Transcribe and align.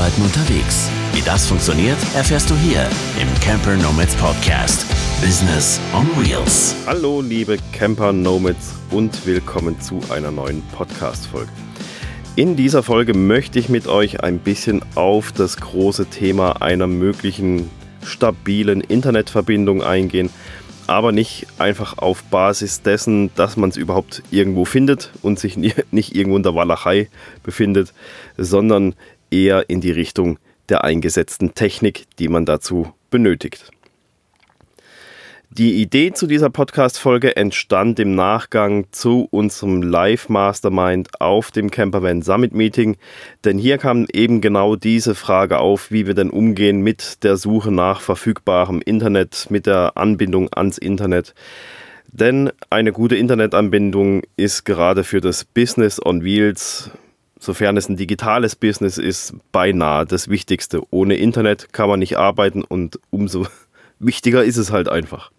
Arbeiten 0.00 0.22
unterwegs. 0.22 0.90
Wie 1.12 1.20
das 1.20 1.46
funktioniert, 1.46 1.98
erfährst 2.14 2.48
du 2.48 2.54
hier 2.54 2.88
im 3.20 3.28
Camper 3.42 3.76
Nomads 3.76 4.14
Podcast. 4.14 4.86
Business 5.20 5.78
on 5.94 6.06
Wheels. 6.16 6.74
Hallo 6.86 7.20
liebe 7.20 7.58
Camper 7.72 8.10
Nomads 8.10 8.76
und 8.90 9.26
willkommen 9.26 9.78
zu 9.78 10.00
einer 10.08 10.30
neuen 10.30 10.62
Podcast-Folge. 10.72 11.50
In 12.34 12.56
dieser 12.56 12.82
Folge 12.82 13.12
möchte 13.12 13.58
ich 13.58 13.68
mit 13.68 13.88
euch 13.88 14.24
ein 14.24 14.38
bisschen 14.38 14.80
auf 14.94 15.32
das 15.32 15.58
große 15.58 16.06
Thema 16.06 16.62
einer 16.62 16.86
möglichen 16.86 17.68
stabilen 18.02 18.80
Internetverbindung 18.80 19.82
eingehen, 19.82 20.30
aber 20.86 21.12
nicht 21.12 21.46
einfach 21.58 21.98
auf 21.98 22.22
Basis 22.22 22.80
dessen, 22.80 23.30
dass 23.34 23.58
man 23.58 23.68
es 23.68 23.76
überhaupt 23.76 24.22
irgendwo 24.30 24.64
findet 24.64 25.10
und 25.20 25.38
sich 25.38 25.58
nicht 25.90 26.16
irgendwo 26.16 26.38
in 26.38 26.42
der 26.42 26.54
Walachei 26.54 27.10
befindet, 27.42 27.92
sondern 28.38 28.94
eher 29.30 29.68
in 29.68 29.80
die 29.80 29.92
Richtung 29.92 30.38
der 30.68 30.84
eingesetzten 30.84 31.54
Technik, 31.54 32.04
die 32.18 32.28
man 32.28 32.46
dazu 32.46 32.92
benötigt. 33.10 33.70
Die 35.52 35.82
Idee 35.82 36.12
zu 36.12 36.28
dieser 36.28 36.48
Podcast-Folge 36.48 37.34
entstand 37.34 37.98
im 37.98 38.14
Nachgang 38.14 38.86
zu 38.92 39.26
unserem 39.32 39.82
Live-Mastermind 39.82 41.20
auf 41.20 41.50
dem 41.50 41.72
Campervan 41.72 42.22
Summit 42.22 42.54
Meeting, 42.54 42.96
denn 43.44 43.58
hier 43.58 43.76
kam 43.78 44.06
eben 44.12 44.40
genau 44.40 44.76
diese 44.76 45.16
Frage 45.16 45.58
auf, 45.58 45.90
wie 45.90 46.06
wir 46.06 46.14
denn 46.14 46.30
umgehen 46.30 46.82
mit 46.82 47.24
der 47.24 47.36
Suche 47.36 47.72
nach 47.72 48.00
verfügbarem 48.00 48.80
Internet, 48.80 49.48
mit 49.50 49.66
der 49.66 49.96
Anbindung 49.96 50.48
ans 50.54 50.78
Internet. 50.78 51.34
Denn 52.12 52.52
eine 52.70 52.92
gute 52.92 53.16
Internetanbindung 53.16 54.22
ist 54.36 54.64
gerade 54.64 55.02
für 55.02 55.20
das 55.20 55.44
Business 55.44 56.00
on 56.00 56.22
Wheels, 56.22 56.92
sofern 57.40 57.76
es 57.76 57.88
ein 57.88 57.96
digitales 57.96 58.54
Business 58.54 58.98
ist, 58.98 59.34
beinahe 59.50 60.06
das 60.06 60.28
Wichtigste. 60.28 60.82
Ohne 60.90 61.16
Internet 61.16 61.72
kann 61.72 61.88
man 61.88 61.98
nicht 61.98 62.16
arbeiten 62.16 62.62
und 62.62 63.00
umso 63.10 63.46
wichtiger 63.98 64.44
ist 64.44 64.58
es 64.58 64.70
halt 64.70 64.88
einfach. 64.88 65.32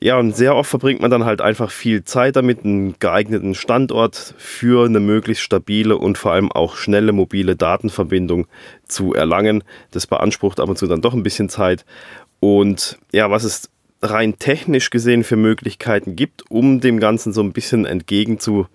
Ja, 0.00 0.18
und 0.18 0.34
sehr 0.34 0.56
oft 0.56 0.68
verbringt 0.68 1.00
man 1.00 1.12
dann 1.12 1.24
halt 1.24 1.40
einfach 1.40 1.70
viel 1.70 2.02
Zeit 2.02 2.34
damit, 2.34 2.64
einen 2.64 2.98
geeigneten 2.98 3.54
Standort 3.54 4.34
für 4.36 4.84
eine 4.84 4.98
möglichst 4.98 5.44
stabile 5.44 5.96
und 5.96 6.18
vor 6.18 6.32
allem 6.32 6.50
auch 6.50 6.74
schnelle 6.74 7.12
mobile 7.12 7.54
Datenverbindung 7.54 8.48
zu 8.88 9.14
erlangen. 9.14 9.62
Das 9.92 10.08
beansprucht 10.08 10.58
ab 10.58 10.68
und 10.68 10.76
zu 10.76 10.88
dann 10.88 11.02
doch 11.02 11.14
ein 11.14 11.22
bisschen 11.22 11.48
Zeit. 11.48 11.84
Und 12.40 12.98
ja, 13.12 13.30
was 13.30 13.44
es 13.44 13.70
rein 14.00 14.40
technisch 14.40 14.90
gesehen 14.90 15.22
für 15.22 15.36
Möglichkeiten 15.36 16.16
gibt, 16.16 16.50
um 16.50 16.80
dem 16.80 16.98
Ganzen 16.98 17.32
so 17.32 17.40
ein 17.40 17.52
bisschen 17.52 17.86
entgegenzuwirken 17.86 18.72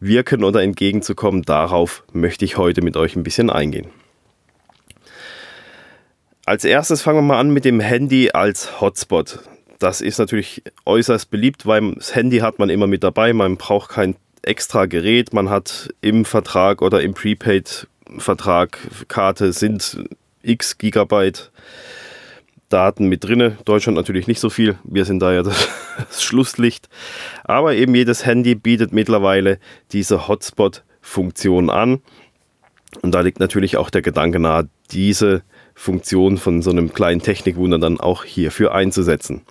oder 0.00 0.62
entgegenzukommen, 0.62 1.42
darauf 1.42 2.04
möchte 2.12 2.44
ich 2.44 2.56
heute 2.56 2.82
mit 2.82 2.96
euch 2.96 3.16
ein 3.16 3.22
bisschen 3.22 3.50
eingehen. 3.50 3.88
Als 6.44 6.64
erstes 6.64 7.02
fangen 7.02 7.18
wir 7.18 7.22
mal 7.22 7.40
an 7.40 7.50
mit 7.50 7.64
dem 7.64 7.80
Handy 7.80 8.30
als 8.32 8.80
Hotspot. 8.80 9.40
Das 9.78 10.00
ist 10.00 10.18
natürlich 10.18 10.62
äußerst 10.84 11.30
beliebt, 11.30 11.66
weil 11.66 11.94
das 11.94 12.14
Handy 12.14 12.38
hat 12.38 12.58
man 12.58 12.70
immer 12.70 12.86
mit 12.86 13.02
dabei. 13.02 13.32
Man 13.32 13.56
braucht 13.56 13.90
kein 13.90 14.16
extra 14.42 14.86
Gerät. 14.86 15.32
Man 15.32 15.50
hat 15.50 15.92
im 16.00 16.24
Vertrag 16.24 16.82
oder 16.82 17.02
im 17.02 17.14
Prepaid-Vertrag 17.14 18.78
Karte 19.08 19.52
sind 19.52 20.04
x 20.42 20.78
Gigabyte 20.78 21.50
Daten 22.68 23.08
mit 23.08 23.24
drinne. 23.24 23.56
Deutschland 23.64 23.96
natürlich 23.96 24.26
nicht 24.26 24.40
so 24.40 24.50
viel. 24.50 24.76
Wir 24.84 25.04
sind 25.04 25.20
da 25.20 25.32
ja 25.32 25.42
das, 25.42 25.68
das 25.98 26.22
Schlusslicht. 26.22 26.88
Aber 27.44 27.74
eben 27.74 27.94
jedes 27.94 28.26
Handy 28.26 28.54
bietet 28.54 28.92
mittlerweile 28.92 29.58
diese 29.92 30.28
Hotspot-Funktion 30.28 31.70
an. 31.70 32.00
Und 33.02 33.14
da 33.14 33.20
liegt 33.20 33.40
natürlich 33.40 33.76
auch 33.76 33.90
der 33.90 34.02
Gedanke 34.02 34.38
nahe, 34.38 34.68
diese 34.90 35.42
Funktion 35.74 36.38
von 36.38 36.62
so 36.62 36.70
einem 36.70 36.92
kleinen 36.92 37.20
Technikwunder 37.20 37.78
dann 37.78 38.00
auch 38.00 38.24
hierfür 38.24 38.74
einzusetzen. 38.74 39.42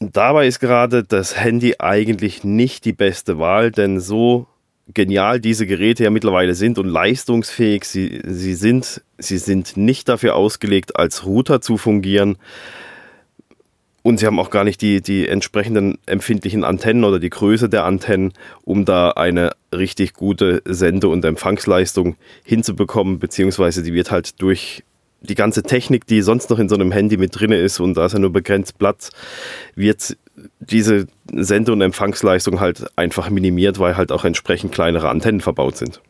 Dabei 0.00 0.46
ist 0.46 0.60
gerade 0.60 1.04
das 1.04 1.38
Handy 1.38 1.76
eigentlich 1.78 2.44
nicht 2.44 2.84
die 2.84 2.92
beste 2.92 3.38
Wahl, 3.38 3.70
denn 3.70 4.00
so 4.00 4.46
genial 4.92 5.40
diese 5.40 5.66
Geräte 5.66 6.04
ja 6.04 6.10
mittlerweile 6.10 6.54
sind 6.54 6.78
und 6.78 6.86
leistungsfähig 6.86 7.84
sie, 7.84 8.20
sie 8.24 8.54
sind, 8.54 9.02
sie 9.18 9.38
sind 9.38 9.76
nicht 9.76 10.08
dafür 10.08 10.36
ausgelegt, 10.36 10.96
als 10.96 11.24
Router 11.24 11.60
zu 11.60 11.78
fungieren. 11.78 12.36
Und 14.02 14.18
sie 14.18 14.26
haben 14.26 14.38
auch 14.38 14.50
gar 14.50 14.64
nicht 14.64 14.82
die, 14.82 15.00
die 15.00 15.26
entsprechenden 15.26 15.96
empfindlichen 16.04 16.62
Antennen 16.62 17.04
oder 17.04 17.18
die 17.18 17.30
Größe 17.30 17.70
der 17.70 17.86
Antennen, 17.86 18.34
um 18.62 18.84
da 18.84 19.12
eine 19.12 19.52
richtig 19.74 20.12
gute 20.12 20.60
Sende- 20.66 21.08
und 21.08 21.24
Empfangsleistung 21.24 22.16
hinzubekommen, 22.44 23.18
beziehungsweise 23.18 23.82
die 23.82 23.94
wird 23.94 24.10
halt 24.10 24.42
durch 24.42 24.84
die 25.22 25.34
ganze 25.34 25.62
Technik, 25.62 26.06
die 26.06 26.20
sonst 26.20 26.50
noch 26.50 26.58
in 26.58 26.68
so 26.68 26.74
einem 26.74 26.92
Handy 26.92 27.16
mit 27.16 27.38
drin 27.38 27.52
ist 27.52 27.80
und 27.80 27.94
da 27.94 28.04
ist 28.04 28.12
ja 28.12 28.18
nur 28.18 28.32
begrenzt 28.32 28.78
Platz, 28.78 29.10
wird 29.74 30.18
diese 30.60 31.06
Sende- 31.32 31.72
und 31.72 31.80
Empfangsleistung 31.80 32.60
halt 32.60 32.86
einfach 32.96 33.30
minimiert, 33.30 33.78
weil 33.78 33.96
halt 33.96 34.12
auch 34.12 34.24
entsprechend 34.24 34.72
kleinere 34.72 35.08
Antennen 35.08 35.40
verbaut 35.40 35.76
sind. 35.76 36.00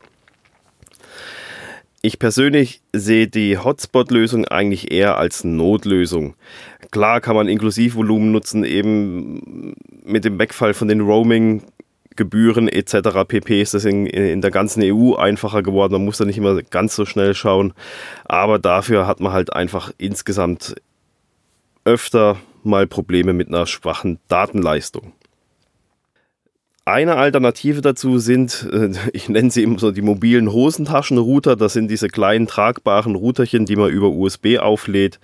Ich 2.03 2.19
persönlich 2.19 2.83
sehe 2.93 3.29
die 3.29 3.57
Hotspot-Lösung 3.57 4.45
eigentlich 4.45 4.93
eher 4.93 5.17
als 5.17 5.43
Notlösung. 5.43 6.35
Klar 6.91 7.23
kann 7.23 7.35
man 7.35 7.49
Inklusivvolumen 7.49 8.31
nutzen, 8.31 8.63
eben 8.63 9.75
mit 10.05 10.25
dem 10.25 10.39
Wegfall 10.39 10.75
von 10.75 10.89
den 10.89 11.01
Roaming 11.01 11.63
Gebühren 12.17 12.69
etc. 12.69 13.25
pp. 13.27 13.61
ist 13.61 13.75
das 13.75 13.85
in, 13.85 14.07
in 14.07 14.41
der 14.41 14.51
ganzen 14.51 14.83
EU 14.85 15.15
einfacher 15.15 15.63
geworden. 15.63 15.95
Man 15.95 16.05
muss 16.05 16.19
da 16.19 16.25
nicht 16.25 16.39
immer 16.39 16.63
ganz 16.63 16.95
so 16.95 17.07
schnell 17.07 17.35
schauen. 17.35 17.73
Aber 18.25 18.59
dafür 18.59 19.07
hat 19.07 19.21
man 19.21 19.33
halt 19.33 19.53
einfach 19.53 19.91
insgesamt 19.99 20.77
öfter 21.85 22.39
mal 22.63 22.87
Probleme 22.87 23.33
mit 23.33 23.49
einer 23.49 23.67
schwachen 23.67 24.19
Datenleistung. 24.29 25.13
Eine 26.87 27.17
Alternative 27.17 27.81
dazu 27.81 28.19
sind, 28.19 28.69
äh, 28.71 28.91
ich 29.13 29.29
nenne 29.29 29.51
sie 29.51 29.63
immer 29.63 29.79
so 29.79 29.91
die 29.91 30.03
mobilen 30.03 30.53
Hosentaschenrouter. 30.53 31.57
Das 31.57 31.73
sind 31.73 31.91
diese 31.91 32.09
kleinen 32.09 32.47
tragbaren 32.47 33.15
Routerchen, 33.15 33.65
die 33.65 33.77
man 33.77 33.91
über 33.91 34.09
USB 34.09 34.59
auflädt 34.59 35.19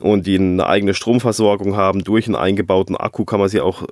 und 0.00 0.26
die 0.26 0.36
eine 0.36 0.66
eigene 0.66 0.94
Stromversorgung 0.94 1.76
haben. 1.76 2.02
Durch 2.02 2.26
einen 2.26 2.36
eingebauten 2.36 2.96
Akku 2.96 3.24
kann 3.24 3.38
man 3.38 3.48
sie 3.48 3.60
auch 3.60 3.86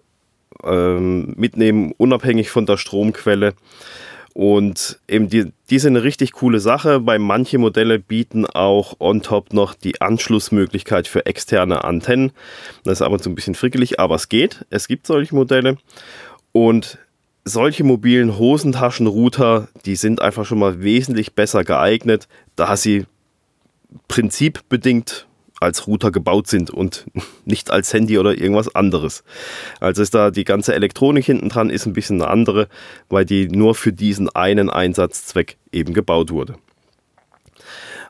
ähm, 0.64 1.34
mitnehmen, 1.36 1.92
unabhängig 1.96 2.50
von 2.50 2.66
der 2.66 2.78
Stromquelle. 2.78 3.54
Und 4.38 5.00
eben 5.08 5.28
die, 5.28 5.52
die 5.68 5.80
sind 5.80 5.96
eine 5.96 6.04
richtig 6.04 6.30
coole 6.30 6.60
Sache, 6.60 7.04
weil 7.04 7.18
manche 7.18 7.58
Modelle 7.58 7.98
bieten 7.98 8.46
auch 8.46 8.94
on 9.00 9.20
top 9.20 9.52
noch 9.52 9.74
die 9.74 10.00
Anschlussmöglichkeit 10.00 11.08
für 11.08 11.26
externe 11.26 11.82
Antennen. 11.82 12.30
Das 12.84 13.00
ist 13.00 13.02
aber 13.02 13.18
so 13.18 13.30
ein 13.30 13.34
bisschen 13.34 13.56
frickelig, 13.56 13.98
aber 13.98 14.14
es 14.14 14.28
geht. 14.28 14.64
Es 14.70 14.86
gibt 14.86 15.08
solche 15.08 15.34
Modelle. 15.34 15.76
Und 16.52 16.98
solche 17.44 17.82
mobilen 17.82 18.38
Hosentaschenrouter, 18.38 19.66
die 19.84 19.96
sind 19.96 20.22
einfach 20.22 20.46
schon 20.46 20.60
mal 20.60 20.84
wesentlich 20.84 21.34
besser 21.34 21.64
geeignet, 21.64 22.28
da 22.54 22.76
sie 22.76 23.06
prinzipbedingt 24.06 25.26
als 25.60 25.86
Router 25.86 26.10
gebaut 26.10 26.46
sind 26.46 26.70
und 26.70 27.06
nicht 27.44 27.70
als 27.70 27.92
Handy 27.92 28.18
oder 28.18 28.36
irgendwas 28.36 28.74
anderes. 28.74 29.24
Also 29.80 30.02
ist 30.02 30.14
da 30.14 30.30
die 30.30 30.44
ganze 30.44 30.74
Elektronik 30.74 31.24
hinten 31.24 31.48
dran 31.48 31.70
ist 31.70 31.86
ein 31.86 31.92
bisschen 31.92 32.22
eine 32.22 32.30
andere, 32.30 32.68
weil 33.08 33.24
die 33.24 33.48
nur 33.48 33.74
für 33.74 33.92
diesen 33.92 34.28
einen 34.30 34.70
Einsatzzweck 34.70 35.56
eben 35.72 35.94
gebaut 35.94 36.30
wurde. 36.30 36.54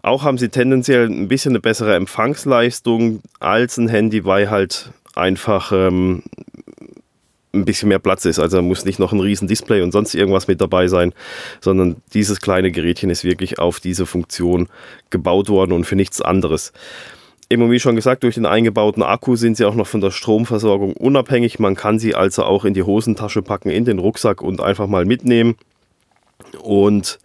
Auch 0.03 0.23
haben 0.23 0.39
sie 0.39 0.49
tendenziell 0.49 1.07
ein 1.07 1.29
bisschen 1.29 1.53
eine 1.53 1.61
bessere 1.61 1.97
Empfangsleistung 1.97 3.21
als 3.41 3.79
ein 3.79 3.89
Handy, 3.89 4.25
weil 4.25 4.49
halt 4.49 4.93
einfach 5.17 5.73
ähm, 5.73 6.23
ein 7.53 7.65
bisschen 7.65 7.89
mehr 7.89 7.99
Platz 7.99 8.25
ist. 8.25 8.39
Also 8.39 8.63
muss 8.63 8.85
nicht 8.85 8.99
noch 8.99 9.13
ein 9.13 9.21
riesen 9.21 9.49
Display 9.49 9.83
und 9.83 9.93
sonst 9.93 10.15
irgendwas 10.15 10.47
mit 10.47 10.61
dabei 10.61 10.89
sein, 10.89 11.13
sondern 11.61 11.97
dieses 12.15 12.41
kleine 12.41 12.71
Gerätchen 12.71 13.11
ist 13.11 13.25
wirklich 13.25 13.59
auf 13.59 13.81
diese 13.81 14.07
Funktion 14.07 14.69
gebaut 15.11 15.49
worden 15.49 15.73
und 15.73 15.85
für 15.85 15.97
nichts 15.97 16.21
anderes. 16.21 16.73
Eben 17.51 17.71
wie 17.71 17.81
schon 17.81 17.97
gesagt, 17.97 18.25
durch 18.25 18.35
den 18.35 18.45
eingebauten 18.45 19.03
Akku 19.03 19.35
sind 19.37 19.57
sie 19.57 19.65
auch 19.65 19.75
noch 19.75 19.87
von 19.87 20.03
der 20.03 20.11
Stromversorgung 20.11 20.93
unabhängig. 20.95 21.59
Man 21.59 21.77
kann 21.77 21.99
sie 21.99 22.15
also 22.15 22.45
auch 22.45 22.67
in 22.67 22.75
die 22.75 22.83
Hosentasche 22.83 23.41
packen, 23.41 23.71
in 23.71 23.87
den 23.87 23.99
Rucksack 23.99 24.43
und 24.43 24.61
einfach 24.61 24.87
mal 24.87 25.07
mitnehmen. 25.07 25.57
Und 26.61 27.19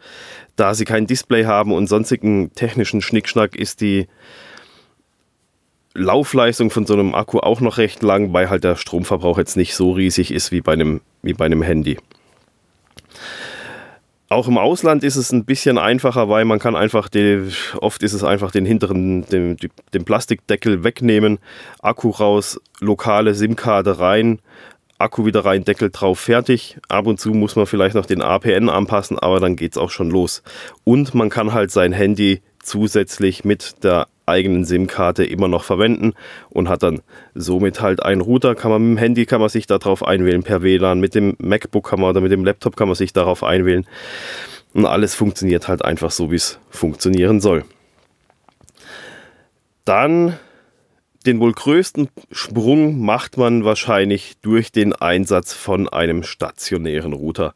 da 0.56 0.74
sie 0.74 0.86
kein 0.86 1.08
Display 1.08 1.44
haben 1.46 1.74
und 1.74 1.88
sonstigen 1.88 2.54
technischen 2.54 3.02
Schnickschnack, 3.02 3.56
ist 3.56 3.82
die 3.82 4.08
Laufleistung 5.94 6.70
von 6.70 6.86
so 6.86 6.94
einem 6.94 7.14
Akku 7.14 7.40
auch 7.40 7.60
noch 7.60 7.78
recht 7.78 8.02
lang, 8.02 8.34
weil 8.34 8.50
halt 8.50 8.64
der 8.64 8.78
Stromverbrauch 8.78 9.38
jetzt 9.38 9.58
nicht 9.58 9.76
so 9.76 9.92
riesig 9.92 10.32
ist 10.32 10.52
wie 10.52 10.62
bei 10.62 10.74
einem, 10.74 11.02
wie 11.22 11.34
bei 11.34 11.46
einem 11.46 11.62
Handy. 11.62 11.98
Auch 14.34 14.48
im 14.48 14.58
Ausland 14.58 15.04
ist 15.04 15.16
es 15.16 15.32
ein 15.32 15.46
bisschen 15.46 15.78
einfacher, 15.78 16.28
weil 16.28 16.44
man 16.44 16.58
kann 16.58 16.76
einfach, 16.76 17.08
die, 17.08 17.52
oft 17.80 18.02
ist 18.02 18.14
es 18.14 18.24
einfach 18.24 18.50
den 18.50 18.66
hinteren, 18.66 19.28
den, 19.28 19.58
den 19.94 20.06
Plastikdeckel 20.06 20.84
wegnehmen, 20.84 21.38
Akku 21.84 22.10
raus, 22.10 22.60
lokale 22.80 23.36
SIM-Karte 23.36 24.00
rein, 24.00 24.40
Akku 24.98 25.28
wieder 25.28 25.46
rein, 25.46 25.66
Deckel 25.66 25.92
drauf, 25.92 26.20
fertig. 26.20 26.80
Ab 26.90 27.06
und 27.06 27.20
zu 27.20 27.30
muss 27.30 27.56
man 27.56 27.68
vielleicht 27.68 27.94
noch 27.94 28.08
den 28.08 28.24
APN 28.24 28.70
anpassen, 28.70 29.20
aber 29.20 29.40
dann 29.40 29.56
geht 29.56 29.74
es 29.74 29.78
auch 29.78 29.92
schon 29.92 30.10
los. 30.10 30.42
Und 30.84 31.14
man 31.14 31.30
kann 31.30 31.54
halt 31.54 31.70
sein 31.70 31.94
Handy 31.94 32.42
zusätzlich 32.60 33.46
mit 33.46 33.84
der 33.84 34.08
eigenen 34.26 34.66
SIM-Karte 34.66 35.24
immer 35.24 35.48
noch 35.48 35.64
verwenden 35.64 36.14
und 36.50 36.70
hat 36.70 36.84
dann 36.84 37.02
somit 37.34 37.82
halt 37.82 38.04
einen 38.04 38.22
Router, 38.22 38.56
kann 38.56 38.72
man 38.72 38.82
mit 38.82 38.98
dem 38.98 38.98
Handy 38.98 39.26
kann 39.26 39.40
man 39.40 39.50
sich 39.50 39.68
darauf 39.68 40.06
einwählen 40.06 40.44
per 40.44 40.64
WLAN, 40.64 41.00
mit 41.00 41.16
dem 41.16 41.36
MacBook 41.40 41.90
kann 41.90 42.00
man 42.00 42.12
oder 42.12 42.22
mit 42.22 42.32
dem 42.32 42.46
Laptop 42.46 42.76
kann 42.76 42.88
man 42.88 42.96
sich 42.96 43.14
darauf 43.14 43.44
einwählen 43.44 43.86
und 44.74 44.86
alles 44.86 45.16
funktioniert 45.16 45.68
halt 45.68 45.86
einfach 45.86 46.12
so, 46.12 46.32
wie 46.32 46.36
es 46.36 46.60
funktionieren 46.70 47.42
soll. 47.42 47.66
Dann 49.86 50.38
den 51.26 51.40
wohl 51.40 51.54
größten 51.54 52.10
Sprung 52.32 53.00
macht 53.00 53.38
man 53.38 53.64
wahrscheinlich 53.64 54.38
durch 54.42 54.72
den 54.72 54.94
Einsatz 54.94 55.54
von 55.54 55.88
einem 55.88 56.24
stationären 56.24 57.14
Router. 57.14 57.54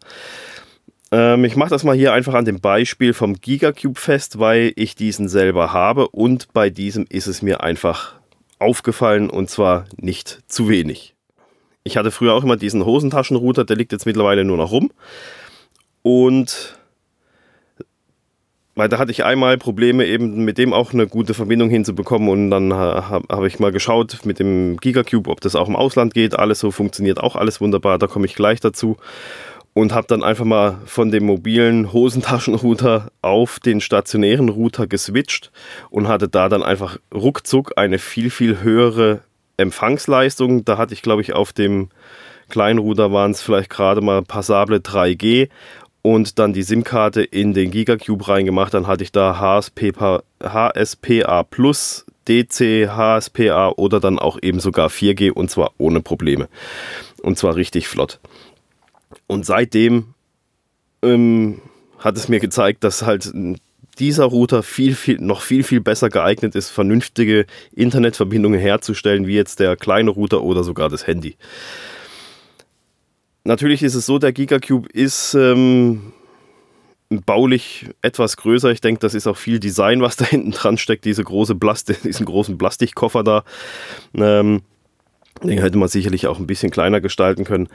Ähm, 1.12 1.45
ich 1.45 1.56
mache 1.56 1.69
das 1.69 1.83
mal 1.83 1.95
hier 1.95 2.13
einfach 2.13 2.33
an 2.33 2.45
dem 2.45 2.59
Beispiel 2.59 3.13
vom 3.13 3.39
Gigacube 3.39 4.00
fest, 4.00 4.39
weil 4.39 4.74
ich 4.75 4.95
diesen 4.95 5.30
selber 5.30 5.74
habe 5.74 6.09
und 6.09 6.54
bei 6.54 6.69
diesem 6.69 7.06
ist 7.09 7.27
es 7.27 7.42
mir 7.42 7.62
einfach 7.62 8.15
aufgefallen 8.59 9.30
und 9.30 9.50
zwar 9.50 9.86
nicht 9.95 10.42
zu 10.48 10.68
wenig. 10.69 11.15
Ich 11.83 11.95
hatte 11.95 12.12
früher 12.12 12.33
auch 12.33 12.44
immer 12.44 12.57
diesen 12.57 12.83
Hosentaschenrouter, 12.83 13.63
der 13.63 13.77
liegt 13.77 13.94
jetzt 13.94 14.06
mittlerweile 14.06 14.44
nur 14.44 14.57
noch 14.57 14.71
rum 14.71 14.92
und 16.01 16.74
weil 18.75 18.89
da 18.89 19.00
hatte 19.00 19.12
ich 19.12 19.24
einmal 19.24 19.57
Probleme 19.57 20.06
eben 20.06 20.45
mit 20.45 20.60
dem 20.60 20.71
auch 20.71 20.94
eine 20.94 21.07
gute 21.07 21.33
Verbindung 21.33 21.69
hinzubekommen 21.69 22.30
und 22.30 22.51
dann 22.51 22.74
habe 22.74 23.25
hab 23.27 23.44
ich 23.44 23.60
mal 23.60 23.71
geschaut 23.71 24.19
mit 24.25 24.39
dem 24.39 24.77
Gigacube, 24.77 25.31
ob 25.31 25.42
das 25.42 25.56
auch 25.56 25.68
im 25.68 25.75
Ausland 25.75 26.13
geht. 26.13 26.38
Alles 26.38 26.60
so 26.60 26.69
funktioniert 26.69 27.19
auch 27.19 27.36
alles 27.36 27.60
wunderbar, 27.60 27.98
da 27.98 28.06
komme 28.06 28.27
ich 28.27 28.36
gleich 28.36 28.60
dazu 28.60 28.98
und 29.77 29.94
habe 29.94 30.07
dann 30.07 30.24
einfach 30.24 30.44
mal 30.44 30.79
von 30.85 31.12
dem 31.12 31.27
mobilen 31.27 31.94
Hosentaschenrouter 31.94 33.12
auf 33.21 33.59
den 33.59 33.79
stationären 33.79 34.50
Router 34.50 34.88
geswitcht 34.88 35.51
und 35.91 36.07
hatte 36.07 36.27
da 36.27 36.50
dann 36.50 36.63
einfach 36.63 36.97
ruckzuck 37.13 37.74
eine 37.75 38.00
viel, 38.00 38.31
viel 38.31 38.63
höhere 38.63 39.19
Empfangsleistung. 39.57 40.65
Da 40.65 40.79
hatte 40.79 40.95
ich, 40.95 41.03
glaube 41.03 41.21
ich, 41.21 41.33
auf 41.33 41.53
dem 41.53 41.89
kleinen 42.50 42.79
Router 42.79 43.13
waren 43.13 43.29
es 43.29 43.44
vielleicht 43.44 43.69
gerade 43.69 44.01
mal 44.01 44.24
passable 44.24 44.77
3G 44.77 45.50
und 46.01 46.39
dann 46.39 46.53
die 46.53 46.63
SIM-Karte 46.63 47.21
in 47.21 47.53
den 47.53 47.69
Gigacube 47.69 48.27
reingemacht. 48.29 48.74
Dann 48.74 48.88
hatte 48.88 49.03
ich 49.03 49.12
da 49.12 49.39
HSPA, 49.39 50.24
HSPA 50.41 51.44
Plus, 51.44 52.03
DC, 52.27 52.89
HSPA 52.89 53.74
oder 53.75 54.00
dann 54.00 54.18
auch 54.18 54.39
eben 54.41 54.59
sogar 54.59 54.89
4G 54.89 55.29
und 55.29 55.51
zwar 55.51 55.74
ohne 55.77 56.01
Probleme. 56.01 56.50
Und 57.21 57.38
zwar 57.38 57.56
richtig 57.56 57.88
flott. 57.88 58.19
Und 59.27 59.45
seitdem 59.45 60.13
ähm, 61.01 61.62
hat 62.00 62.18
es 62.18 62.27
mir 62.27 62.39
gezeigt, 62.39 62.83
dass 62.83 63.04
halt 63.04 63.31
dieser 64.00 64.25
Router 64.25 64.63
viel, 64.63 64.95
viel, 64.95 65.19
noch 65.19 65.42
viel, 65.42 65.63
viel 65.63 65.81
besser 65.81 66.09
geeignet 66.09 66.56
ist, 66.56 66.69
vernünftige 66.69 67.45
Internetverbindungen 67.74 68.59
herzustellen, 68.59 69.27
wie 69.27 69.36
jetzt 69.36 69.59
der 69.59 69.75
kleine 69.75 70.12
Router 70.12 70.44
oder 70.44 70.63
sogar 70.63 70.89
das 70.89 71.07
Handy. 71.07 71.36
Natürlich 73.44 73.81
ist 73.81 73.95
es 73.95 74.06
so, 74.06 74.19
der 74.19 74.33
Gigacube 74.33 74.89
ist 74.89 75.33
ähm, 75.33 76.12
baulich 77.10 77.89
etwas 78.01 78.38
größer. 78.38 78.71
Ich 78.71 78.81
denke, 78.81 79.00
das 79.00 79.13
ist 79.13 79.25
auch 79.25 79.38
viel 79.38 79.60
Design, 79.60 80.01
was 80.01 80.18
da 80.18 80.25
hinten 80.30 80.51
dran 80.51 80.77
steckt, 80.77 81.06
diese 81.06 81.24
große 81.24 81.56
Plastik, 81.56 82.01
diesen 82.03 82.25
großen 82.25 82.57
Plastikkoffer 82.57 83.24
da. 83.24 83.44
Ähm, 84.13 84.62
den 85.44 85.60
hätte 85.60 85.78
man 85.78 85.88
sicherlich 85.88 86.28
auch 86.28 86.39
ein 86.39 86.48
bisschen 86.48 86.72
kleiner 86.72 87.01
gestalten 87.01 87.44
können. 87.44 87.69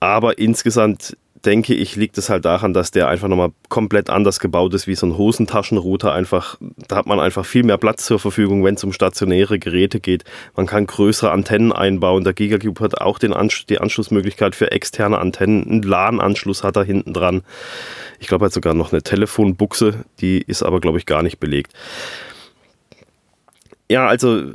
Aber 0.00 0.38
insgesamt 0.38 1.16
denke 1.44 1.74
ich, 1.74 1.96
liegt 1.96 2.18
es 2.18 2.30
halt 2.30 2.44
daran, 2.44 2.72
dass 2.72 2.90
der 2.90 3.08
einfach 3.08 3.28
nochmal 3.28 3.52
komplett 3.68 4.10
anders 4.10 4.40
gebaut 4.40 4.74
ist 4.74 4.86
wie 4.86 4.94
so 4.94 5.06
ein 5.06 5.16
Hosentaschenrouter. 5.16 6.12
Einfach, 6.12 6.56
da 6.88 6.96
hat 6.96 7.06
man 7.06 7.20
einfach 7.20 7.44
viel 7.44 7.62
mehr 7.62 7.78
Platz 7.78 8.06
zur 8.06 8.18
Verfügung, 8.18 8.64
wenn 8.64 8.74
es 8.74 8.84
um 8.84 8.92
stationäre 8.92 9.58
Geräte 9.58 10.00
geht. 10.00 10.24
Man 10.56 10.66
kann 10.66 10.86
größere 10.86 11.30
Antennen 11.30 11.72
einbauen. 11.72 12.24
Der 12.24 12.32
Gigacube 12.32 12.82
hat 12.82 13.00
auch 13.00 13.18
den 13.18 13.32
Ansch 13.32 13.66
die 13.66 13.80
Anschlussmöglichkeit 13.80 14.54
für 14.54 14.72
externe 14.72 15.18
Antennen. 15.18 15.64
Einen 15.68 15.82
LAN-Anschluss 15.82 16.64
hat 16.64 16.76
er 16.76 16.84
hinten 16.84 17.12
dran. 17.12 17.42
Ich 18.18 18.26
glaube, 18.26 18.44
er 18.44 18.46
hat 18.46 18.52
sogar 18.52 18.74
noch 18.74 18.92
eine 18.92 19.02
Telefonbuchse. 19.02 20.04
Die 20.20 20.42
ist 20.42 20.62
aber, 20.62 20.80
glaube 20.80 20.98
ich, 20.98 21.06
gar 21.06 21.22
nicht 21.22 21.38
belegt. 21.38 21.72
Ja, 23.90 24.06
also 24.06 24.52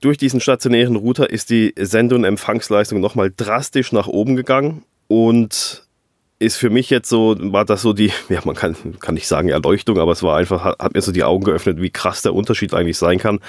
durch 0.00 0.16
diesen 0.16 0.40
stationären 0.40 0.96
Router 0.96 1.30
ist 1.30 1.50
die 1.50 1.74
Sende- 1.76 2.14
und 2.14 2.24
Empfangsleistung 2.24 3.00
nochmal 3.00 3.32
drastisch 3.34 3.92
nach 3.92 4.06
oben 4.06 4.36
gegangen 4.36 4.84
und 5.08 5.84
ist 6.38 6.56
für 6.56 6.70
mich 6.70 6.88
jetzt 6.88 7.08
so, 7.08 7.36
war 7.38 7.64
das 7.66 7.82
so 7.82 7.92
die, 7.92 8.12
ja, 8.28 8.40
man 8.44 8.56
kann, 8.56 8.74
kann 8.98 9.14
nicht 9.14 9.28
sagen 9.28 9.50
Erleuchtung, 9.50 9.98
aber 9.98 10.12
es 10.12 10.22
war 10.22 10.36
einfach, 10.36 10.64
hat, 10.64 10.78
hat 10.78 10.94
mir 10.94 11.02
so 11.02 11.12
die 11.12 11.24
Augen 11.24 11.44
geöffnet, 11.44 11.80
wie 11.80 11.90
krass 11.90 12.22
der 12.22 12.34
Unterschied 12.34 12.74
eigentlich 12.74 12.98
sein 12.98 13.18
kann 13.18 13.40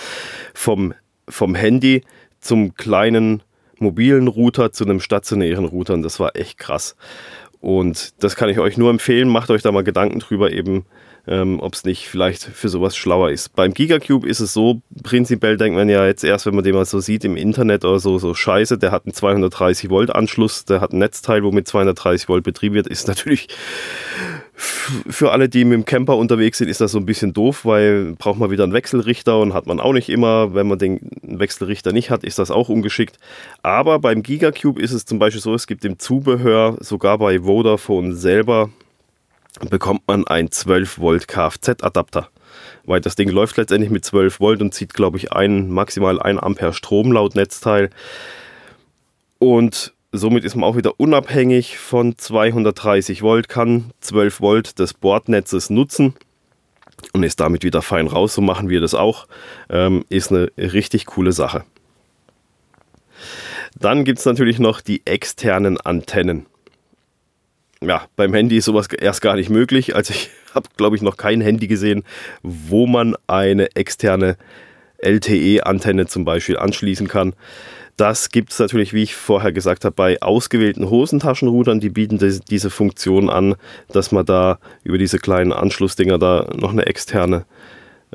vom, 0.53 0.93
vom 1.27 1.55
Handy 1.55 2.03
zum 2.41 2.75
kleinen 2.75 3.41
mobilen 3.79 4.27
Router 4.27 4.71
zu 4.71 4.83
einem 4.83 4.99
stationären 4.99 5.65
Router 5.65 5.93
und 5.93 6.03
das 6.03 6.19
war 6.19 6.35
echt 6.35 6.57
krass. 6.57 6.95
Und 7.61 8.23
das 8.23 8.35
kann 8.35 8.49
ich 8.49 8.59
euch 8.59 8.77
nur 8.77 8.89
empfehlen, 8.89 9.29
macht 9.29 9.51
euch 9.51 9.61
da 9.61 9.71
mal 9.71 9.83
Gedanken 9.83 10.19
drüber 10.19 10.51
eben, 10.51 10.85
ähm, 11.27 11.59
ob 11.59 11.75
es 11.75 11.85
nicht 11.85 12.07
vielleicht 12.07 12.41
für 12.43 12.69
sowas 12.69 12.97
schlauer 12.97 13.29
ist. 13.29 13.55
Beim 13.55 13.75
Gigacube 13.75 14.27
ist 14.27 14.39
es 14.39 14.53
so, 14.53 14.81
prinzipiell 15.03 15.57
denkt 15.57 15.77
man 15.77 15.87
ja 15.87 16.05
jetzt 16.07 16.23
erst, 16.23 16.47
wenn 16.47 16.55
man 16.55 16.63
den 16.63 16.73
mal 16.73 16.85
so 16.85 16.99
sieht 16.99 17.23
im 17.23 17.37
Internet 17.37 17.85
oder 17.85 17.99
so, 17.99 18.17
so 18.17 18.33
scheiße, 18.33 18.79
der 18.79 18.91
hat 18.91 19.05
einen 19.05 19.13
230 19.13 19.91
Volt 19.91 20.13
Anschluss, 20.15 20.65
der 20.65 20.81
hat 20.81 20.91
ein 20.91 20.97
Netzteil, 20.97 21.43
wo 21.43 21.51
mit 21.51 21.67
230 21.67 22.27
Volt 22.27 22.43
betrieben 22.43 22.73
wird, 22.73 22.87
ist 22.87 23.07
natürlich 23.07 23.47
für 24.61 25.31
alle, 25.31 25.49
die 25.49 25.65
mit 25.65 25.73
dem 25.73 25.85
Camper 25.85 26.17
unterwegs 26.17 26.59
sind, 26.59 26.69
ist 26.69 26.81
das 26.81 26.91
so 26.91 26.99
ein 26.99 27.05
bisschen 27.05 27.33
doof, 27.33 27.65
weil 27.65 28.13
braucht 28.17 28.39
man 28.39 28.51
wieder 28.51 28.63
einen 28.63 28.73
Wechselrichter 28.73 29.39
und 29.39 29.53
hat 29.53 29.65
man 29.65 29.79
auch 29.79 29.93
nicht 29.93 30.09
immer. 30.09 30.53
Wenn 30.53 30.67
man 30.67 30.77
den 30.77 30.99
Wechselrichter 31.23 31.93
nicht 31.93 32.09
hat, 32.11 32.23
ist 32.23 32.37
das 32.37 32.51
auch 32.51 32.69
ungeschickt. 32.69 33.17
Aber 33.63 33.99
beim 33.99 34.21
Gigacube 34.21 34.81
ist 34.81 34.91
es 34.91 35.05
zum 35.05 35.17
Beispiel 35.19 35.41
so, 35.41 35.53
es 35.55 35.65
gibt 35.65 35.83
im 35.83 35.97
Zubehör, 35.97 36.77
sogar 36.79 37.17
bei 37.17 37.39
Vodafone 37.39 38.15
selber, 38.15 38.69
bekommt 39.69 40.07
man 40.07 40.27
einen 40.27 40.51
12 40.51 40.99
Volt 40.99 41.27
Kfz-Adapter. 41.27 42.29
Weil 42.85 43.01
das 43.01 43.15
Ding 43.15 43.29
läuft 43.29 43.57
letztendlich 43.57 43.91
mit 43.91 44.05
12 44.05 44.39
Volt 44.39 44.61
und 44.61 44.73
zieht, 44.73 44.93
glaube 44.93 45.17
ich, 45.17 45.31
ein, 45.33 45.69
maximal 45.69 46.21
1 46.21 46.39
Ampere 46.39 46.73
Strom 46.73 47.11
laut 47.11 47.35
Netzteil. 47.35 47.89
Und 49.39 49.93
somit 50.11 50.43
ist 50.43 50.55
man 50.55 50.63
auch 50.63 50.75
wieder 50.75 50.99
unabhängig 50.99 51.77
von 51.77 52.17
230 52.17 53.21
Volt, 53.21 53.49
kann 53.49 53.91
12 54.01 54.41
Volt 54.41 54.79
des 54.79 54.93
Bordnetzes 54.93 55.69
nutzen 55.69 56.13
und 57.13 57.23
ist 57.23 57.39
damit 57.39 57.63
wieder 57.63 57.81
fein 57.81 58.07
raus. 58.07 58.35
So 58.35 58.41
machen 58.41 58.69
wir 58.69 58.81
das 58.81 58.93
auch. 58.93 59.27
Ähm, 59.69 60.05
ist 60.09 60.31
eine 60.31 60.51
richtig 60.57 61.05
coole 61.05 61.31
Sache. 61.31 61.63
Dann 63.79 64.03
gibt 64.03 64.19
es 64.19 64.25
natürlich 64.25 64.59
noch 64.59 64.81
die 64.81 65.05
externen 65.05 65.79
Antennen 65.79 66.45
ja, 67.83 68.05
beim 68.15 68.33
Handy 68.33 68.57
ist 68.57 68.65
sowas 68.65 68.87
erst 68.87 69.21
gar 69.21 69.35
nicht 69.35 69.49
möglich. 69.49 69.95
Also 69.95 70.13
ich 70.13 70.29
habe, 70.55 70.69
glaube 70.77 70.95
ich, 70.95 71.01
noch 71.01 71.17
kein 71.17 71.41
Handy 71.41 71.67
gesehen, 71.67 72.03
wo 72.43 72.87
man 72.87 73.15
eine 73.27 73.75
externe 73.75 74.37
LTE-Antenne 74.99 76.05
zum 76.05 76.25
Beispiel 76.25 76.57
anschließen 76.57 77.07
kann. 77.07 77.33
Das 78.01 78.29
gibt 78.29 78.51
es 78.51 78.57
natürlich, 78.57 78.93
wie 78.93 79.03
ich 79.03 79.13
vorher 79.13 79.51
gesagt 79.51 79.85
habe, 79.85 79.93
bei 79.93 80.19
ausgewählten 80.23 80.89
Hosentaschenroutern. 80.89 81.79
Die 81.79 81.91
bieten 81.91 82.17
diese 82.49 82.71
Funktion 82.71 83.29
an, 83.29 83.53
dass 83.89 84.11
man 84.11 84.25
da 84.25 84.57
über 84.83 84.97
diese 84.97 85.19
kleinen 85.19 85.53
Anschlussdinger 85.53 86.17
da 86.17 86.49
noch 86.55 86.71
eine 86.71 86.87
externe 86.87 87.45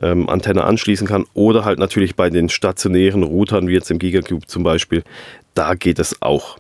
ähm, 0.03 0.29
Antenne 0.29 0.65
anschließen 0.65 1.07
kann. 1.07 1.25
Oder 1.35 1.65
halt 1.65 1.79
natürlich 1.79 2.17
bei 2.17 2.31
den 2.31 2.49
stationären 2.49 3.23
Routern, 3.23 3.69
wie 3.69 3.75
jetzt 3.75 3.89
im 3.93 4.01
Gigacube 4.01 4.45
zum 4.49 4.65
Beispiel. 4.65 5.05
Da 5.55 5.75
geht 5.75 6.01
es 6.01 6.21
auch. 6.21 6.59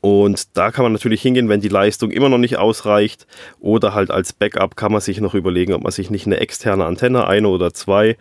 Und 0.00 0.56
da 0.56 0.70
kann 0.70 0.84
man 0.84 0.92
natürlich 0.92 1.20
hingehen, 1.20 1.48
wenn 1.48 1.62
die 1.62 1.68
Leistung 1.68 2.12
immer 2.12 2.28
noch 2.28 2.38
nicht 2.38 2.58
ausreicht. 2.58 3.26
Oder 3.58 3.92
halt 3.92 4.12
als 4.12 4.32
Backup 4.32 4.76
kann 4.76 4.92
man 4.92 5.00
sich 5.00 5.20
noch 5.20 5.34
überlegen, 5.34 5.72
ob 5.72 5.82
man 5.82 5.90
sich 5.90 6.10
nicht 6.10 6.26
eine 6.26 6.38
externe 6.38 6.84
Antenne, 6.84 7.26
eine 7.26 7.48
oder 7.48 7.74
zwei, 7.74 8.16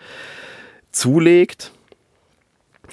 zulegt. 0.92 1.72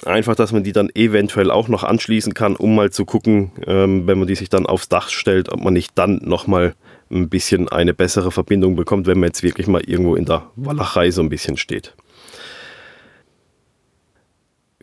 Einfach, 0.05 0.35
dass 0.35 0.51
man 0.51 0.63
die 0.63 0.71
dann 0.71 0.89
eventuell 0.95 1.51
auch 1.51 1.67
noch 1.67 1.83
anschließen 1.83 2.33
kann, 2.33 2.55
um 2.55 2.75
mal 2.75 2.89
zu 2.89 3.05
gucken, 3.05 3.51
ähm, 3.67 4.07
wenn 4.07 4.17
man 4.17 4.27
die 4.27 4.35
sich 4.35 4.49
dann 4.49 4.65
aufs 4.65 4.89
Dach 4.89 5.09
stellt, 5.09 5.51
ob 5.51 5.61
man 5.61 5.73
nicht 5.73 5.91
dann 5.95 6.21
nochmal 6.23 6.75
ein 7.11 7.29
bisschen 7.29 7.69
eine 7.69 7.93
bessere 7.93 8.31
Verbindung 8.31 8.75
bekommt, 8.75 9.05
wenn 9.05 9.19
man 9.19 9.27
jetzt 9.27 9.43
wirklich 9.43 9.67
mal 9.67 9.81
irgendwo 9.81 10.15
in 10.15 10.25
der 10.25 10.49
Walachei 10.55 11.11
so 11.11 11.21
ein 11.21 11.29
bisschen 11.29 11.57
steht. 11.57 11.95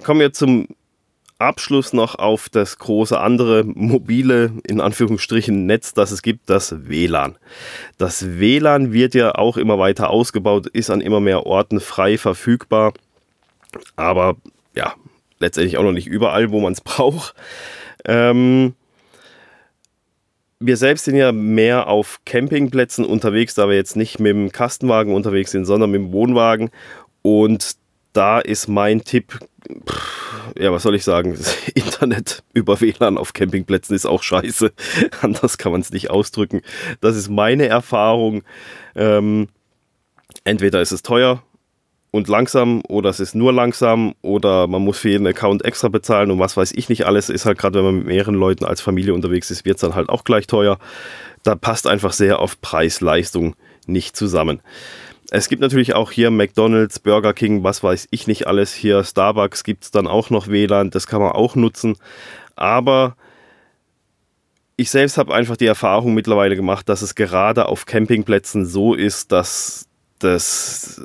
Kommen 0.05 0.21
wir 0.21 0.33
zum 0.33 0.69
Abschluss 1.39 1.93
noch 1.93 2.17
auf 2.17 2.49
das 2.49 2.79
große 2.79 3.19
andere 3.19 3.65
mobile, 3.65 4.53
in 4.67 4.81
Anführungsstrichen, 4.81 5.67
Netz, 5.67 5.95
das 5.95 6.11
es 6.11 6.23
gibt, 6.23 6.51
das 6.51 6.89
WLAN. 6.89 7.39
Das 7.97 8.39
WLAN 8.39 8.93
wird 8.93 9.15
ja 9.15 9.35
auch 9.35 9.57
immer 9.57 9.79
weiter 9.79 10.11
ausgebaut, 10.11 10.67
ist 10.67 10.91
an 10.91 11.01
immer 11.01 11.21
mehr 11.21 11.47
Orten 11.47 11.81
frei 11.81 12.19
verfügbar. 12.19 12.93
Aber 13.97 14.37
ja, 14.75 14.95
letztendlich 15.41 15.79
auch 15.79 15.83
noch 15.83 15.93
nicht 15.93 16.07
überall, 16.07 16.51
wo 16.51 16.61
man 16.61 16.73
es 16.73 16.81
braucht. 16.83 17.35
Ähm, 18.05 18.75
wir 20.61 20.77
selbst 20.77 21.05
sind 21.05 21.17
ja 21.17 21.31
mehr 21.31 21.87
auf 21.87 22.21
Campingplätzen 22.25 23.05
unterwegs, 23.05 23.55
da 23.55 23.69
wir 23.69 23.77
jetzt 23.77 23.97
nicht 23.97 24.19
mit 24.19 24.31
dem 24.31 24.51
Kastenwagen 24.51 25.15
unterwegs 25.15 25.53
sind, 25.53 25.67
sondern 25.67 25.91
mit 25.91 26.01
dem 26.01 26.13
Wohnwagen. 26.13 26.71
Und 27.23 27.77
da 28.13 28.41
ist 28.41 28.67
mein 28.67 29.05
Tipp, 29.05 29.39
ja, 30.59 30.73
was 30.73 30.83
soll 30.83 30.97
ich 30.97 31.05
sagen? 31.05 31.35
Das 31.37 31.57
Internet 31.75 32.43
über 32.55 32.81
WLAN 32.81 33.19
auf 33.19 33.33
Campingplätzen 33.33 33.95
ist 33.95 34.07
auch 34.07 34.23
scheiße. 34.23 34.73
Anders 35.21 35.59
kann 35.59 35.73
man 35.73 35.81
es 35.81 35.93
nicht 35.93 36.11
ausdrücken. 36.11 36.63
Das 37.01 37.17
ist 37.17 37.29
meine 37.29 37.67
Erfahrung. 37.67 38.43
Ähm, 38.97 39.49
entweder 40.43 40.81
ist 40.81 40.93
es 40.93 41.03
teuer 41.03 41.43
und 42.19 42.29
langsam 42.29 42.83
oder 42.89 43.09
es 43.09 43.21
ist 43.21 43.35
nur 43.35 43.53
langsam 43.53 44.15
oder 44.21 44.67
man 44.67 44.83
muss 44.83 44.99
für 44.99 45.09
jeden 45.09 45.27
Account 45.27 45.65
extra 45.65 45.89
bezahlen 45.89 46.31
und 46.31 46.39
was 46.39 46.57
weiß 46.57 46.73
ich 46.73 46.91
nicht 46.91 47.07
alles. 47.07 47.31
Ist 47.31 47.47
halt 47.47 47.57
gerade, 47.57 47.79
wenn 47.79 47.85
man 47.85 47.97
mit 47.97 48.07
mehreren 48.07 48.35
Leuten 48.35 48.67
als 48.67 48.83
Familie 48.83 49.15
unterwegs 49.15 49.51
ist, 49.51 49.65
wird 49.65 49.77
es 49.77 49.81
dann 49.81 49.95
halt 49.95 50.11
auch 50.11 50.25
gleich 50.25 50.47
teuer. 50.47 50.79
Da 51.45 51.55
passt 51.55 51.87
einfach 51.87 52.13
sehr 52.13 52.41
auf 52.41 52.61
Preis-Leistung 52.61 53.55
nicht 53.87 54.17
zusammen. 54.17 54.61
Es 55.31 55.49
gibt 55.49 55.63
natürlich 55.63 55.95
auch 55.95 56.11
hier 56.11 56.31
McDonald's, 56.31 56.99
Burger 56.99 57.33
King, 57.33 57.63
was 57.63 57.83
weiß 57.83 58.09
ich 58.11 58.27
nicht 58.27 58.47
alles. 58.47 58.73
Hier 58.75 59.05
Starbucks 59.05 59.63
gibt 59.63 59.85
es 59.85 59.91
dann 59.91 60.07
auch 60.07 60.31
noch 60.31 60.49
WLAN, 60.49 60.91
das 60.91 61.07
kann 61.07 61.21
man 61.21 61.33
auch 61.33 61.55
nutzen. 61.55 61.97
Aber 62.57 63.17
ich 64.77 64.91
selbst 64.91 65.19
habe 65.19 65.35
einfach 65.35 65.57
die 65.57 65.67
Erfahrung 65.67 66.15
mittlerweile 66.15 66.57
gemacht, 66.57 66.89
dass 66.89 67.03
es 67.03 67.15
gerade 67.15 67.67
auf 67.67 67.87
Campingplätzen 67.87 68.67
so 68.67 68.95
ist, 68.95 69.33
dass 69.33 69.89
das 70.19 71.01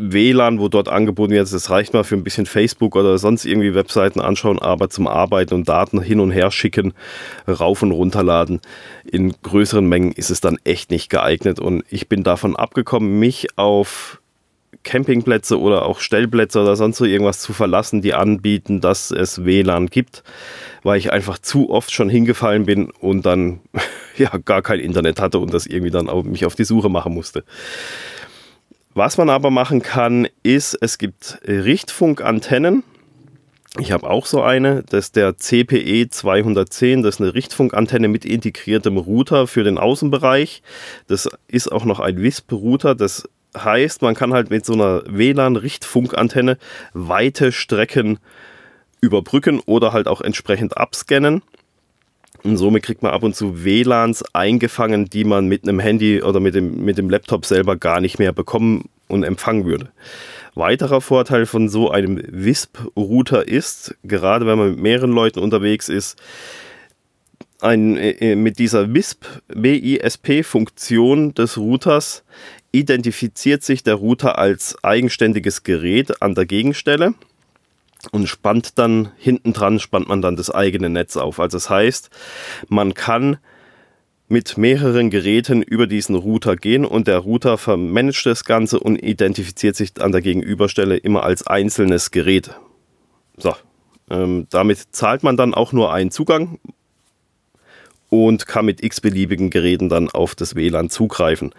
WLAN, 0.00 0.58
wo 0.58 0.68
dort 0.68 0.88
angeboten 0.88 1.32
wird, 1.32 1.52
das 1.52 1.68
reicht 1.68 1.92
mal 1.92 2.04
für 2.04 2.14
ein 2.14 2.24
bisschen 2.24 2.46
Facebook 2.46 2.96
oder 2.96 3.18
sonst 3.18 3.44
irgendwie 3.44 3.74
Webseiten 3.74 4.20
anschauen, 4.20 4.58
aber 4.58 4.88
zum 4.88 5.06
Arbeiten 5.06 5.54
und 5.54 5.68
Daten 5.68 6.00
hin 6.00 6.20
und 6.20 6.30
her 6.30 6.50
schicken, 6.50 6.94
rauf 7.46 7.82
und 7.82 7.92
runterladen, 7.92 8.60
in 9.04 9.34
größeren 9.42 9.86
Mengen 9.86 10.12
ist 10.12 10.30
es 10.30 10.40
dann 10.40 10.56
echt 10.64 10.90
nicht 10.90 11.10
geeignet. 11.10 11.60
Und 11.60 11.84
ich 11.90 12.08
bin 12.08 12.22
davon 12.22 12.56
abgekommen, 12.56 13.18
mich 13.18 13.58
auf 13.58 14.20
Campingplätze 14.82 15.60
oder 15.60 15.84
auch 15.84 16.00
Stellplätze 16.00 16.62
oder 16.62 16.76
sonst 16.76 16.96
so 16.96 17.04
irgendwas 17.04 17.40
zu 17.40 17.52
verlassen, 17.52 18.00
die 18.00 18.14
anbieten, 18.14 18.80
dass 18.80 19.10
es 19.10 19.44
WLAN 19.44 19.88
gibt, 19.88 20.22
weil 20.82 20.98
ich 20.98 21.12
einfach 21.12 21.38
zu 21.38 21.68
oft 21.68 21.92
schon 21.92 22.08
hingefallen 22.08 22.64
bin 22.64 22.90
und 22.90 23.26
dann 23.26 23.60
ja 24.16 24.30
gar 24.38 24.62
kein 24.62 24.80
Internet 24.80 25.20
hatte 25.20 25.38
und 25.38 25.52
das 25.52 25.66
irgendwie 25.66 25.90
dann 25.90 26.08
auch 26.08 26.24
mich 26.24 26.46
auf 26.46 26.54
die 26.54 26.64
Suche 26.64 26.88
machen 26.88 27.12
musste. 27.12 27.44
Was 28.94 29.18
man 29.18 29.30
aber 29.30 29.50
machen 29.50 29.82
kann, 29.82 30.26
ist, 30.42 30.76
es 30.80 30.98
gibt 30.98 31.38
Richtfunkantennen. 31.46 32.82
Ich 33.78 33.92
habe 33.92 34.10
auch 34.10 34.26
so 34.26 34.42
eine, 34.42 34.82
das 34.82 35.06
ist 35.06 35.16
der 35.16 35.36
CPE 35.36 36.08
210, 36.10 37.04
das 37.04 37.16
ist 37.16 37.20
eine 37.20 37.34
Richtfunkantenne 37.34 38.08
mit 38.08 38.24
integriertem 38.24 38.96
Router 38.96 39.46
für 39.46 39.62
den 39.62 39.78
Außenbereich. 39.78 40.62
Das 41.06 41.28
ist 41.46 41.70
auch 41.70 41.84
noch 41.84 42.00
ein 42.00 42.20
WISP-Router, 42.20 42.96
das 42.96 43.28
heißt, 43.56 44.02
man 44.02 44.16
kann 44.16 44.32
halt 44.32 44.50
mit 44.50 44.66
so 44.66 44.72
einer 44.72 45.02
WLAN-Richtfunkantenne 45.06 46.58
weite 46.92 47.52
Strecken 47.52 48.18
überbrücken 49.00 49.60
oder 49.66 49.92
halt 49.92 50.08
auch 50.08 50.20
entsprechend 50.20 50.76
abscannen. 50.76 51.42
Und 52.42 52.56
somit 52.56 52.82
kriegt 52.82 53.02
man 53.02 53.12
ab 53.12 53.22
und 53.22 53.36
zu 53.36 53.64
WLANs 53.64 54.24
eingefangen, 54.32 55.06
die 55.06 55.24
man 55.24 55.46
mit 55.46 55.64
einem 55.64 55.78
Handy 55.78 56.22
oder 56.22 56.40
mit 56.40 56.54
dem, 56.54 56.84
mit 56.84 56.96
dem 56.96 57.10
Laptop 57.10 57.44
selber 57.44 57.76
gar 57.76 58.00
nicht 58.00 58.18
mehr 58.18 58.32
bekommen 58.32 58.88
und 59.08 59.24
empfangen 59.24 59.66
würde. 59.66 59.90
Weiterer 60.54 61.00
Vorteil 61.00 61.46
von 61.46 61.68
so 61.68 61.90
einem 61.90 62.20
WISP-Router 62.26 63.46
ist, 63.46 63.94
gerade 64.04 64.46
wenn 64.46 64.58
man 64.58 64.70
mit 64.70 64.80
mehreren 64.80 65.12
Leuten 65.12 65.40
unterwegs 65.40 65.88
ist, 65.88 66.20
ein, 67.60 67.96
äh, 67.98 68.36
mit 68.36 68.58
dieser 68.58 68.92
WISP, 68.94 69.26
WISP-Funktion 69.48 71.34
des 71.34 71.58
Routers 71.58 72.24
identifiziert 72.72 73.62
sich 73.62 73.82
der 73.82 73.94
Router 73.94 74.38
als 74.38 74.82
eigenständiges 74.82 75.62
Gerät 75.62 76.22
an 76.22 76.34
der 76.34 76.46
Gegenstelle 76.46 77.14
und 78.12 78.26
spannt 78.26 78.78
dann 78.78 79.12
hinten 79.16 79.52
dran 79.52 79.78
spannt 79.78 80.08
man 80.08 80.22
dann 80.22 80.36
das 80.36 80.50
eigene 80.50 80.88
Netz 80.88 81.16
auf. 81.16 81.40
Also 81.40 81.56
das 81.56 81.70
heißt, 81.70 82.10
man 82.68 82.94
kann 82.94 83.38
mit 84.28 84.56
mehreren 84.56 85.10
Geräten 85.10 85.60
über 85.60 85.86
diesen 85.88 86.14
Router 86.14 86.54
gehen 86.56 86.84
und 86.84 87.08
der 87.08 87.18
Router 87.18 87.58
vermanagt 87.58 88.24
das 88.26 88.44
Ganze 88.44 88.78
und 88.78 88.96
identifiziert 88.96 89.74
sich 89.74 90.00
an 90.00 90.12
der 90.12 90.22
Gegenüberstelle 90.22 90.96
immer 90.96 91.24
als 91.24 91.46
einzelnes 91.46 92.12
Gerät. 92.12 92.52
So, 93.36 93.54
ähm, 94.08 94.46
damit 94.50 94.78
zahlt 94.92 95.24
man 95.24 95.36
dann 95.36 95.52
auch 95.52 95.72
nur 95.72 95.92
einen 95.92 96.12
Zugang 96.12 96.60
und 98.08 98.46
kann 98.46 98.66
mit 98.66 98.82
x-beliebigen 98.84 99.50
Geräten 99.50 99.88
dann 99.88 100.08
auf 100.08 100.36
das 100.36 100.54
WLAN 100.54 100.90
zugreifen 100.90 101.52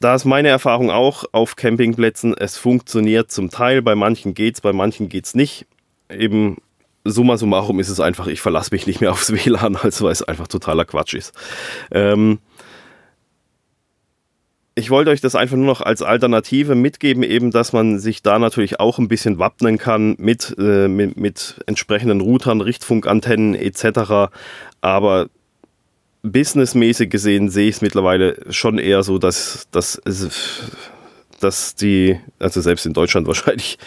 da 0.00 0.14
ist 0.14 0.24
meine 0.24 0.48
Erfahrung 0.48 0.90
auch 0.90 1.24
auf 1.32 1.56
Campingplätzen, 1.56 2.34
es 2.36 2.56
funktioniert 2.56 3.30
zum 3.30 3.50
Teil, 3.50 3.82
bei 3.82 3.94
manchen 3.94 4.34
geht's, 4.34 4.62
bei 4.62 4.72
manchen 4.72 5.08
geht's 5.10 5.34
nicht. 5.34 5.66
Eben 6.10 6.56
summa 7.04 7.36
summarum 7.36 7.78
ist 7.80 7.90
es 7.90 8.00
einfach, 8.00 8.26
ich 8.26 8.40
verlasse 8.40 8.70
mich 8.72 8.86
nicht 8.86 9.00
mehr 9.00 9.12
aufs 9.12 9.32
WLAN, 9.32 9.76
also 9.76 10.06
weil 10.06 10.12
es 10.12 10.22
einfach 10.22 10.48
totaler 10.48 10.86
Quatsch 10.86 11.14
ist. 11.14 11.32
Ähm 11.90 12.38
ich 14.76 14.88
wollte 14.88 15.10
euch 15.10 15.20
das 15.20 15.34
einfach 15.34 15.56
nur 15.56 15.66
noch 15.66 15.82
als 15.82 16.00
Alternative 16.00 16.74
mitgeben, 16.74 17.22
eben, 17.22 17.50
dass 17.50 17.74
man 17.74 17.98
sich 17.98 18.22
da 18.22 18.38
natürlich 18.38 18.80
auch 18.80 18.98
ein 18.98 19.08
bisschen 19.08 19.38
wappnen 19.38 19.76
kann 19.76 20.14
mit, 20.18 20.54
äh, 20.58 20.88
mit, 20.88 21.18
mit 21.18 21.60
entsprechenden 21.66 22.22
Routern, 22.22 22.62
Richtfunkantennen 22.62 23.54
etc. 23.54 24.32
Aber 24.80 25.28
businessmäßig 26.22 27.10
gesehen 27.10 27.50
sehe 27.50 27.68
ich 27.68 27.76
es 27.76 27.82
mittlerweile 27.82 28.36
schon 28.50 28.78
eher 28.78 29.02
so, 29.02 29.18
dass, 29.18 29.68
dass, 29.70 30.00
dass 31.40 31.74
die, 31.74 32.18
also 32.38 32.60
selbst 32.60 32.86
in 32.86 32.92
Deutschland 32.92 33.26
wahrscheinlich, 33.26 33.78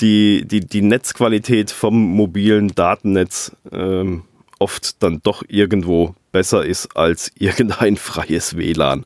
die, 0.00 0.46
die, 0.46 0.60
die 0.60 0.82
Netzqualität 0.82 1.70
vom 1.70 1.94
mobilen 1.94 2.74
Datennetz 2.74 3.52
ähm, 3.72 4.22
oft 4.58 5.02
dann 5.02 5.20
doch 5.22 5.42
irgendwo 5.48 6.14
besser 6.32 6.64
ist 6.64 6.96
als 6.96 7.32
irgendein 7.38 7.96
freies 7.96 8.56
WLAN 8.56 9.04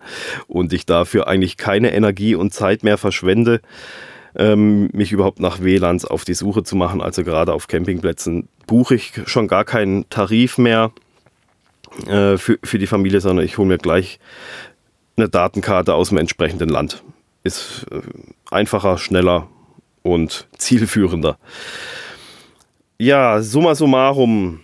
und 0.49 0.73
ich 0.73 0.87
dafür 0.87 1.29
eigentlich 1.29 1.57
keine 1.57 1.93
Energie 1.93 2.35
und 2.35 2.53
Zeit 2.53 2.83
mehr 2.83 2.99
verschwende, 2.99 3.61
ähm, 4.37 4.89
mich 4.93 5.13
überhaupt 5.13 5.41
nach 5.41 5.61
WLANs 5.61 6.05
auf 6.05 6.25
die 6.25 6.35
Suche 6.35 6.63
zu 6.63 6.77
machen. 6.77 7.01
Also 7.01 7.25
gerade 7.25 7.53
auf 7.53 7.69
Campingplätzen 7.69 8.49
buche 8.67 8.95
ich 8.95 9.13
schon 9.27 9.49
gar 9.49 9.65
keinen 9.65 10.09
Tarif 10.09 10.59
mehr 10.59 10.93
äh, 12.07 12.37
für, 12.37 12.59
für 12.63 12.79
die 12.79 12.87
Familie, 12.87 13.21
sondern 13.21 13.45
ich 13.45 13.59
hole 13.59 13.69
mir 13.69 13.79
gleich 13.79 14.19
eine 15.17 15.29
Datenkarte 15.29 15.95
aus 15.95 16.11
dem 16.11 16.19
entsprechenden 16.19 16.69
Land. 16.69 17.03
Ist 17.43 17.87
äh, 17.91 18.01
einfacher, 18.51 18.99
schneller 18.99 19.49
und 20.03 20.49
zielführender. 20.59 21.39
Ja, 22.99 23.41
summa 23.41 23.75
summarum, 23.75 24.61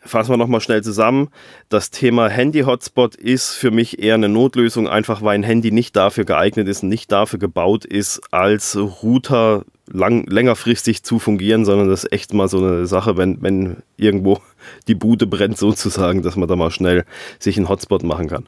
fassen 0.00 0.32
wir 0.32 0.36
nochmal 0.36 0.60
schnell 0.60 0.82
zusammen. 0.82 1.28
Das 1.68 1.90
Thema 1.90 2.28
Handy-Hotspot 2.28 3.14
ist 3.14 3.52
für 3.52 3.70
mich 3.70 4.02
eher 4.02 4.14
eine 4.14 4.28
Notlösung, 4.28 4.88
einfach 4.88 5.22
weil 5.22 5.36
ein 5.36 5.42
Handy 5.42 5.70
nicht 5.70 5.94
dafür 5.94 6.24
geeignet 6.24 6.68
ist, 6.68 6.82
nicht 6.82 7.12
dafür 7.12 7.38
gebaut 7.38 7.84
ist, 7.84 8.20
als 8.32 8.76
Router 8.76 9.64
lang, 9.92 10.26
längerfristig 10.26 11.02
zu 11.02 11.18
fungieren, 11.18 11.64
sondern 11.64 11.88
das 11.88 12.04
ist 12.04 12.12
echt 12.12 12.34
mal 12.34 12.48
so 12.48 12.58
eine 12.58 12.86
Sache, 12.86 13.16
wenn, 13.16 13.42
wenn 13.42 13.76
irgendwo 13.96 14.40
die 14.88 14.94
Bude 14.94 15.26
brennt 15.26 15.58
sozusagen, 15.58 16.22
dass 16.22 16.36
man 16.36 16.48
da 16.48 16.56
mal 16.56 16.70
schnell 16.70 17.04
sich 17.38 17.56
einen 17.56 17.68
Hotspot 17.68 18.02
machen 18.02 18.28
kann. 18.28 18.46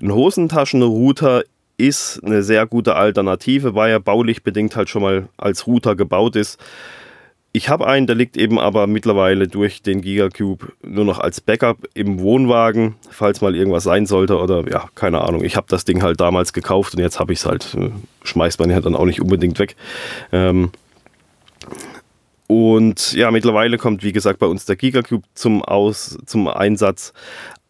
Ein 0.00 0.12
Hosentaschenrouter 0.12 1.44
ist 1.78 2.22
eine 2.24 2.42
sehr 2.42 2.66
gute 2.66 2.94
Alternative, 2.94 3.74
weil 3.74 3.90
er 3.90 4.00
baulich 4.00 4.42
bedingt 4.42 4.76
halt 4.76 4.88
schon 4.88 5.02
mal 5.02 5.28
als 5.36 5.66
Router 5.66 5.96
gebaut 5.96 6.36
ist. 6.36 6.58
Ich 7.54 7.68
habe 7.68 7.86
einen, 7.86 8.06
der 8.06 8.16
liegt 8.16 8.38
eben 8.38 8.58
aber 8.58 8.86
mittlerweile 8.86 9.46
durch 9.46 9.82
den 9.82 10.00
Gigacube 10.00 10.72
nur 10.82 11.04
noch 11.04 11.18
als 11.18 11.42
Backup 11.42 11.76
im 11.92 12.18
Wohnwagen, 12.20 12.94
falls 13.10 13.42
mal 13.42 13.54
irgendwas 13.54 13.84
sein 13.84 14.06
sollte 14.06 14.38
oder 14.38 14.66
ja, 14.70 14.88
keine 14.94 15.20
Ahnung. 15.20 15.44
Ich 15.44 15.56
habe 15.56 15.66
das 15.68 15.84
Ding 15.84 16.02
halt 16.02 16.18
damals 16.18 16.54
gekauft 16.54 16.94
und 16.94 17.00
jetzt 17.00 17.20
habe 17.20 17.34
ich 17.34 17.40
es 17.40 17.46
halt, 17.46 17.74
äh, 17.74 17.90
schmeißt 18.22 18.58
man 18.58 18.70
ja 18.70 18.80
dann 18.80 18.94
auch 18.94 19.04
nicht 19.04 19.20
unbedingt 19.20 19.58
weg. 19.58 19.76
Ähm, 20.32 20.70
und 22.52 23.14
ja, 23.14 23.30
mittlerweile 23.30 23.78
kommt, 23.78 24.04
wie 24.04 24.12
gesagt, 24.12 24.38
bei 24.38 24.46
uns 24.46 24.66
der 24.66 24.76
Gigacube 24.76 25.26
zum, 25.32 25.64
Aus, 25.64 26.18
zum 26.26 26.48
Einsatz 26.48 27.14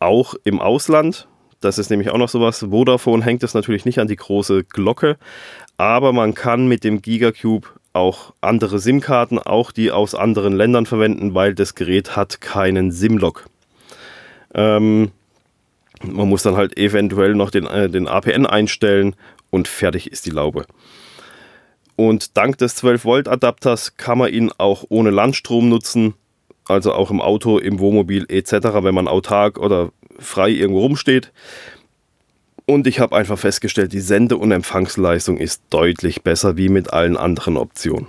auch 0.00 0.34
im 0.42 0.60
Ausland. 0.60 1.28
Das 1.60 1.78
ist 1.78 1.88
nämlich 1.88 2.10
auch 2.10 2.18
noch 2.18 2.28
sowas. 2.28 2.66
Vodafone 2.68 3.24
hängt 3.24 3.44
es 3.44 3.54
natürlich 3.54 3.84
nicht 3.84 4.00
an 4.00 4.08
die 4.08 4.16
große 4.16 4.64
Glocke, 4.64 5.18
aber 5.76 6.12
man 6.12 6.34
kann 6.34 6.66
mit 6.66 6.82
dem 6.82 7.00
Gigacube 7.00 7.68
auch 7.92 8.34
andere 8.40 8.80
SIM-Karten, 8.80 9.38
auch 9.38 9.70
die 9.70 9.92
aus 9.92 10.16
anderen 10.16 10.52
Ländern 10.52 10.84
verwenden, 10.84 11.32
weil 11.32 11.54
das 11.54 11.76
Gerät 11.76 12.16
hat 12.16 12.40
keinen 12.40 12.90
SIM-Lock. 12.90 13.44
Ähm, 14.52 15.12
man 16.02 16.28
muss 16.28 16.42
dann 16.42 16.56
halt 16.56 16.76
eventuell 16.76 17.36
noch 17.36 17.52
den, 17.52 17.68
äh, 17.68 17.88
den 17.88 18.08
APN 18.08 18.46
einstellen 18.46 19.14
und 19.50 19.68
fertig 19.68 20.10
ist 20.10 20.26
die 20.26 20.30
Laube. 20.30 20.66
Und 22.02 22.36
dank 22.36 22.58
des 22.58 22.74
12 22.74 23.04
Volt 23.04 23.28
Adapters 23.28 23.96
kann 23.96 24.18
man 24.18 24.32
ihn 24.32 24.50
auch 24.58 24.82
ohne 24.88 25.10
Landstrom 25.10 25.68
nutzen, 25.68 26.14
also 26.66 26.92
auch 26.92 27.12
im 27.12 27.20
Auto, 27.20 27.58
im 27.58 27.78
Wohnmobil 27.78 28.26
etc., 28.28 28.54
wenn 28.80 28.92
man 28.92 29.06
autark 29.06 29.56
oder 29.56 29.92
frei 30.18 30.48
irgendwo 30.48 30.80
rumsteht. 30.80 31.30
Und 32.66 32.88
ich 32.88 32.98
habe 32.98 33.14
einfach 33.14 33.38
festgestellt, 33.38 33.92
die 33.92 34.00
Sende- 34.00 34.36
und 34.36 34.50
Empfangsleistung 34.50 35.36
ist 35.36 35.62
deutlich 35.70 36.22
besser 36.22 36.56
wie 36.56 36.68
mit 36.68 36.92
allen 36.92 37.16
anderen 37.16 37.56
Optionen. 37.56 38.08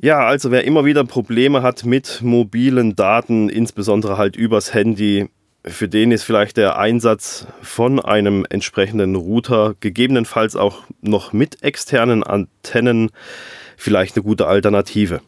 Ja, 0.00 0.20
also 0.20 0.50
wer 0.50 0.64
immer 0.64 0.86
wieder 0.86 1.04
Probleme 1.04 1.60
hat 1.60 1.84
mit 1.84 2.22
mobilen 2.22 2.96
Daten, 2.96 3.50
insbesondere 3.50 4.16
halt 4.16 4.36
übers 4.36 4.72
Handy, 4.72 5.28
für 5.64 5.88
den 5.88 6.10
ist 6.10 6.24
vielleicht 6.24 6.56
der 6.56 6.78
Einsatz 6.78 7.46
von 7.62 8.00
einem 8.00 8.44
entsprechenden 8.48 9.14
Router, 9.14 9.74
gegebenenfalls 9.80 10.56
auch 10.56 10.82
noch 11.00 11.32
mit 11.32 11.62
externen 11.62 12.22
Antennen, 12.24 13.10
vielleicht 13.76 14.16
eine 14.16 14.24
gute 14.24 14.46
Alternative. 14.46 15.20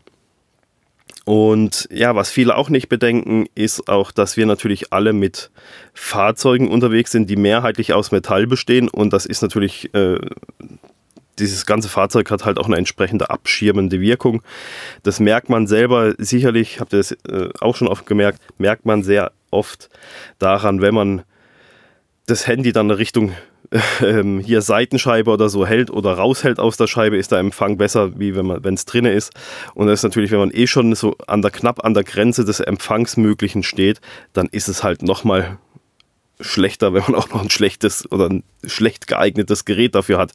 Und 1.24 1.88
ja, 1.90 2.14
was 2.14 2.30
viele 2.30 2.56
auch 2.56 2.68
nicht 2.68 2.88
bedenken, 2.88 3.46
ist 3.54 3.88
auch, 3.88 4.10
dass 4.10 4.36
wir 4.36 4.44
natürlich 4.44 4.92
alle 4.92 5.12
mit 5.12 5.50
Fahrzeugen 5.94 6.68
unterwegs 6.70 7.12
sind, 7.12 7.30
die 7.30 7.36
mehrheitlich 7.36 7.94
aus 7.94 8.10
Metall 8.10 8.46
bestehen. 8.46 8.88
Und 8.88 9.12
das 9.14 9.24
ist 9.24 9.40
natürlich 9.40 9.94
äh, 9.94 10.18
dieses 11.38 11.66
ganze 11.66 11.88
Fahrzeug 11.88 12.30
hat 12.30 12.44
halt 12.44 12.58
auch 12.58 12.66
eine 12.66 12.76
entsprechende 12.76 13.30
abschirmende 13.30 14.00
Wirkung. 14.00 14.42
Das 15.02 15.18
merkt 15.18 15.48
man 15.48 15.66
selber 15.66 16.14
sicherlich, 16.18 16.80
habt 16.80 16.92
ihr 16.92 16.98
das 16.98 17.12
äh, 17.12 17.48
auch 17.60 17.76
schon 17.76 17.88
oft 17.88 18.06
gemerkt, 18.06 18.40
merkt 18.58 18.84
man 18.84 19.02
sehr 19.02 19.32
oft 19.54 19.88
daran, 20.38 20.80
wenn 20.80 20.94
man 20.94 21.22
das 22.26 22.46
Handy 22.46 22.72
dann 22.72 22.90
in 22.90 22.96
Richtung 22.96 23.32
äh, 24.00 24.22
hier 24.42 24.62
Seitenscheibe 24.62 25.30
oder 25.30 25.48
so 25.48 25.66
hält 25.66 25.90
oder 25.90 26.14
raushält 26.14 26.58
aus 26.58 26.76
der 26.76 26.86
Scheibe, 26.86 27.16
ist 27.16 27.32
der 27.32 27.38
Empfang 27.38 27.76
besser, 27.76 28.18
wie 28.18 28.34
wenn 28.36 28.74
es 28.74 28.84
drinne 28.84 29.12
ist. 29.12 29.32
Und 29.74 29.86
das 29.86 30.00
ist 30.00 30.04
natürlich, 30.04 30.30
wenn 30.30 30.38
man 30.38 30.50
eh 30.52 30.66
schon 30.66 30.94
so 30.94 31.16
an 31.26 31.42
der 31.42 31.50
knapp 31.50 31.84
an 31.84 31.94
der 31.94 32.04
Grenze 32.04 32.44
des 32.44 32.60
Empfangsmöglichen 32.60 33.62
steht, 33.62 34.00
dann 34.32 34.48
ist 34.50 34.68
es 34.68 34.82
halt 34.82 35.02
nochmal 35.02 35.58
schlechter, 36.40 36.92
wenn 36.94 37.02
man 37.02 37.14
auch 37.14 37.28
noch 37.30 37.42
ein 37.42 37.50
schlechtes 37.50 38.10
oder 38.10 38.28
ein 38.28 38.42
schlecht 38.64 39.06
geeignetes 39.06 39.64
Gerät 39.64 39.94
dafür 39.94 40.18
hat. 40.18 40.32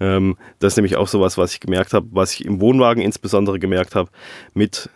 Ähm, 0.00 0.36
das 0.58 0.74
ist 0.74 0.76
nämlich 0.76 0.96
auch 0.96 1.08
sowas, 1.08 1.36
was 1.38 1.52
ich 1.52 1.60
gemerkt 1.60 1.94
habe, 1.94 2.06
was 2.12 2.32
ich 2.34 2.44
im 2.44 2.60
Wohnwagen 2.60 3.02
insbesondere 3.02 3.58
gemerkt 3.58 3.94
habe, 3.94 4.10
mit 4.54 4.88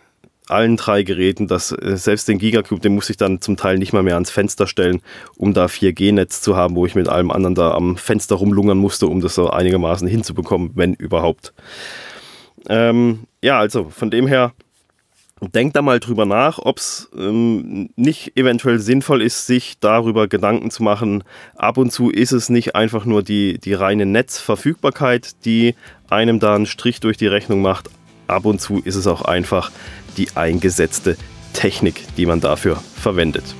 allen 0.49 0.77
drei 0.77 1.03
Geräten, 1.03 1.47
dass 1.47 1.71
äh, 1.71 1.97
selbst 1.97 2.27
den 2.27 2.37
Gigacube, 2.37 2.81
den 2.81 2.95
muss 2.95 3.09
ich 3.09 3.17
dann 3.17 3.41
zum 3.41 3.57
Teil 3.57 3.77
nicht 3.77 3.93
mal 3.93 4.03
mehr 4.03 4.15
ans 4.15 4.31
Fenster 4.31 4.67
stellen, 4.67 5.01
um 5.35 5.53
da 5.53 5.65
4G-Netz 5.65 6.41
zu 6.41 6.55
haben, 6.55 6.75
wo 6.75 6.85
ich 6.85 6.95
mit 6.95 7.07
allem 7.09 7.31
anderen 7.31 7.55
da 7.55 7.71
am 7.71 7.97
Fenster 7.97 8.35
rumlungern 8.35 8.77
musste, 8.77 9.07
um 9.07 9.21
das 9.21 9.35
so 9.35 9.49
einigermaßen 9.49 10.07
hinzubekommen, 10.07 10.71
wenn 10.75 10.93
überhaupt. 10.93 11.53
Ähm, 12.69 13.25
ja, 13.41 13.59
also 13.59 13.89
von 13.89 14.11
dem 14.11 14.27
her 14.27 14.53
Denkt 15.39 15.75
da 15.75 15.83
mal 15.83 15.99
drüber 15.99 16.25
nach, 16.25 16.57
ob 16.57 16.79
es 16.79 17.09
ähm, 17.15 17.89
nicht 17.95 18.35
eventuell 18.35 18.79
sinnvoll 18.79 19.21
ist, 19.21 19.45
sich 19.45 19.77
darüber 19.79 20.27
Gedanken 20.27 20.71
zu 20.71 20.81
machen. 20.81 21.23
Ab 21.55 21.77
und 21.77 21.91
zu 21.91 22.09
ist 22.09 22.31
es 22.31 22.49
nicht 22.49 22.75
einfach 22.75 23.05
nur 23.05 23.21
die, 23.21 23.59
die 23.59 23.75
reine 23.75 24.07
Netzverfügbarkeit, 24.07 25.45
die 25.45 25.75
einem 26.09 26.39
da 26.39 26.55
einen 26.55 26.65
Strich 26.65 27.01
durch 27.01 27.17
die 27.17 27.27
Rechnung 27.27 27.61
macht. 27.61 27.91
Ab 28.25 28.45
und 28.45 28.59
zu 28.59 28.81
ist 28.83 28.95
es 28.95 29.05
auch 29.05 29.21
einfach 29.21 29.71
die 30.17 30.29
eingesetzte 30.35 31.17
Technik, 31.53 32.03
die 32.17 32.25
man 32.25 32.41
dafür 32.41 32.81
verwendet. 32.95 33.55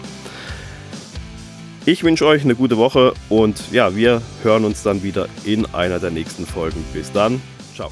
Ich 1.86 2.04
wünsche 2.04 2.26
euch 2.26 2.44
eine 2.44 2.56
gute 2.56 2.78
Woche 2.78 3.14
und 3.30 3.72
ja, 3.72 3.96
wir 3.96 4.22
hören 4.44 4.66
uns 4.66 4.84
dann 4.84 5.04
wieder 5.04 5.30
in 5.46 5.66
einer 5.74 6.00
der 6.00 6.12
nächsten 6.12 6.46
Folgen. 6.46 6.84
Bis 6.94 7.12
dann, 7.14 7.42
ciao. 7.76 7.90